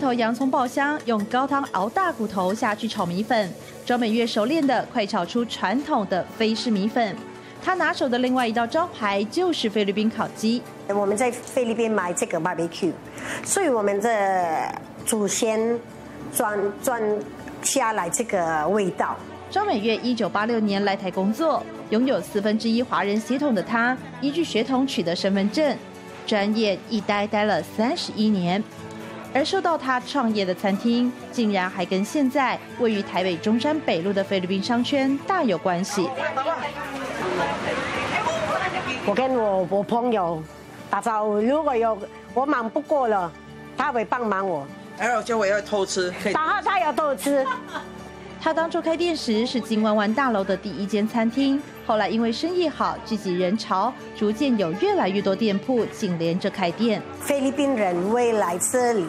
[0.00, 3.50] 头洋葱爆香，用高汤熬大骨头下去炒米粉。
[3.84, 7.16] 庄美月熟练的快炒出传统的菲式米粉。
[7.62, 10.62] 她拿手的另外一道招牌就是菲律宾烤鸡。
[10.88, 12.92] 我们在菲律宾买这个 barbecue，
[13.44, 14.74] 所以我们的
[15.04, 15.78] 祖先
[16.34, 17.02] 转转
[17.62, 19.16] 下来这个味道。
[19.50, 25.76] 庄美月一九八六年来台工作，拥有四分之一华人血统的她，依据血统取得身份证，
[26.26, 28.62] 专业一待待了三十一年。
[29.32, 36.08] 而受到他创业的餐厅，竟然还跟现在位于台北中山北路的菲律宾商圈大有关系。
[39.06, 40.42] 我跟我我朋友
[40.90, 41.98] 打招呼，如果有
[42.34, 43.30] 我忙不过了，
[43.76, 44.66] 他会帮忙我。
[44.98, 47.46] 还有就我要偷吃，然后他要偷吃。
[48.42, 57.02] 他当初开店时是金湾湾大楼的第一间餐厅，后来因为生意好，聚集人潮，逐渐有越来越多店铺紧连着开店。
[57.20, 59.04] 菲律宾人会来这里，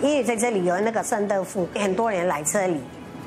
[0.00, 2.78] 因为在这里有那个圣豆腐，很多人来这里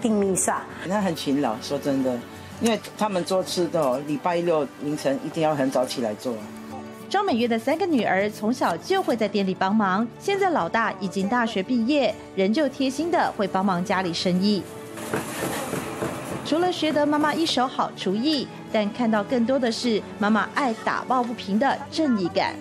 [0.02, 0.62] 订弥撒。
[0.88, 2.18] 他很勤劳，说真的，
[2.62, 6.34] 因为他们做吃的，礼拜六凌晨一定要很早起来做。
[7.10, 14.64] 庄美月的三个女儿从小就会在店里帮忙，现在老大已经大学毕业，仍旧贴心的会帮忙家里生意。
[16.46, 22.54] 除了学得妈妈一手好厨艺，但看到更多的是妈妈爱打抱不平的正义感。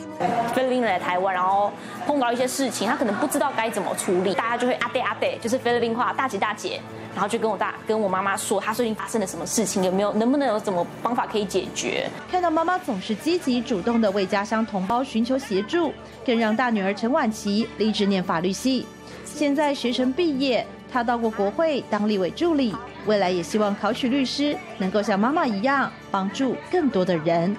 [0.54, 1.72] 菲律宾来台湾，然后
[2.06, 6.80] 碰到一些事情，他可能不知道该怎么处理，大家就会阿爹阿爹，就是菲律宾话大姐大姐，
[7.14, 12.08] 然后就跟我大跟我妈妈说，他最近发生了什么事情，有没有能不能有什么方法可以解决？
[12.30, 15.92] 看到妈妈总是积极主动的为家乡同胞寻求协助，
[16.24, 18.86] 更让大女儿陈婉琪立志念法律系，
[19.24, 22.74] 现在学成毕业，他到过国会当立委助理。
[23.06, 27.56] 未来也希望考取律师，能够像妈妈一样帮助更多的人。